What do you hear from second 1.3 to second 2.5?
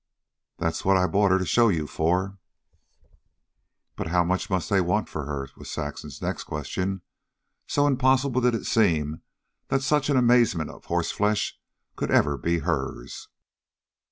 to show you for."